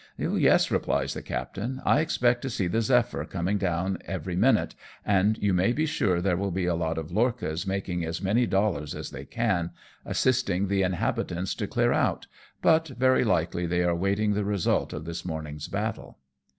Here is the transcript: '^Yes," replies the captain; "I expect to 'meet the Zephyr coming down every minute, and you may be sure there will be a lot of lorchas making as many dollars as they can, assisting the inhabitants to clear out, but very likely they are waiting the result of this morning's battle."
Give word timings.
'^Yes," 0.19 0.71
replies 0.71 1.13
the 1.13 1.21
captain; 1.21 1.79
"I 1.85 1.99
expect 1.99 2.41
to 2.41 2.63
'meet 2.63 2.71
the 2.71 2.81
Zephyr 2.81 3.23
coming 3.23 3.59
down 3.59 3.99
every 4.05 4.35
minute, 4.35 4.73
and 5.05 5.37
you 5.37 5.53
may 5.53 5.73
be 5.73 5.85
sure 5.85 6.19
there 6.19 6.37
will 6.37 6.49
be 6.49 6.65
a 6.65 6.73
lot 6.73 6.97
of 6.97 7.11
lorchas 7.11 7.67
making 7.67 8.03
as 8.03 8.19
many 8.19 8.47
dollars 8.47 8.95
as 8.95 9.11
they 9.11 9.25
can, 9.25 9.69
assisting 10.03 10.69
the 10.69 10.81
inhabitants 10.81 11.53
to 11.53 11.67
clear 11.67 11.93
out, 11.93 12.25
but 12.63 12.87
very 12.87 13.23
likely 13.23 13.67
they 13.67 13.83
are 13.83 13.93
waiting 13.93 14.33
the 14.33 14.43
result 14.43 14.91
of 14.91 15.05
this 15.05 15.23
morning's 15.23 15.67
battle." 15.67 16.17